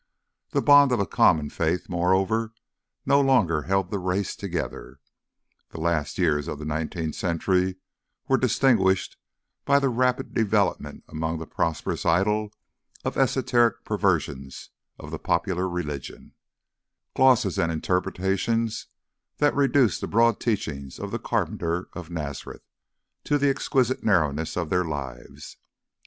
The 0.49 0.63
bond 0.63 0.91
of 0.91 0.99
a 0.99 1.05
common 1.05 1.51
faith, 1.51 1.87
moreover, 1.87 2.53
no 3.05 3.21
longer 3.21 3.61
held 3.61 3.91
the 3.91 3.99
race 3.99 4.35
together. 4.35 4.99
The 5.69 5.79
last 5.79 6.17
years 6.17 6.47
of 6.47 6.57
the 6.57 6.65
nineteenth 6.65 7.13
century 7.13 7.75
were 8.27 8.39
distinguished 8.39 9.17
by 9.63 9.77
the 9.77 9.89
rapid 9.89 10.33
development 10.33 11.03
among 11.07 11.37
the 11.37 11.45
prosperous 11.45 12.03
idle 12.03 12.51
of 13.05 13.15
esoteric 13.15 13.85
perversions 13.85 14.71
of 14.97 15.11
the 15.11 15.19
popular 15.19 15.69
religion: 15.69 16.33
glosses 17.15 17.59
and 17.59 17.71
interpretations 17.71 18.87
that 19.37 19.53
reduced 19.55 20.01
the 20.01 20.07
broad 20.07 20.39
teachings 20.39 20.97
of 20.97 21.11
the 21.11 21.19
carpenter 21.19 21.89
of 21.93 22.09
Nazareth 22.09 22.63
to 23.25 23.37
the 23.37 23.49
exquisite 23.51 24.03
narrowness 24.03 24.57
of 24.57 24.71
their 24.71 24.83
lives. 24.83 25.57